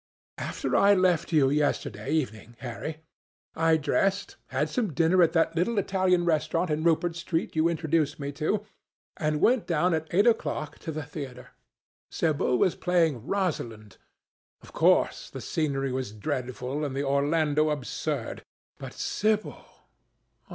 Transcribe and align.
After 0.39 0.75
I 0.75 0.95
left 0.95 1.31
you 1.31 1.51
yesterday 1.51 2.09
evening, 2.11 2.55
Harry, 2.61 3.01
I 3.53 3.77
dressed, 3.77 4.35
had 4.47 4.67
some 4.67 4.93
dinner 4.95 5.21
at 5.21 5.33
that 5.33 5.55
little 5.55 5.77
Italian 5.77 6.25
restaurant 6.25 6.71
in 6.71 6.83
Rupert 6.83 7.15
Street 7.15 7.55
you 7.55 7.67
introduced 7.69 8.19
me 8.19 8.31
to, 8.31 8.65
and 9.17 9.41
went 9.41 9.67
down 9.67 9.93
at 9.93 10.07
eight 10.11 10.25
o'clock 10.25 10.79
to 10.79 10.91
the 10.91 11.03
theatre. 11.03 11.49
Sibyl 12.09 12.57
was 12.57 12.73
playing 12.73 13.27
Rosalind. 13.27 13.97
Of 14.63 14.73
course, 14.73 15.29
the 15.29 15.39
scenery 15.39 15.91
was 15.91 16.13
dreadful 16.13 16.83
and 16.83 16.95
the 16.95 17.05
Orlando 17.05 17.69
absurd. 17.69 18.43
But 18.79 18.93
Sibyl! 18.93 19.63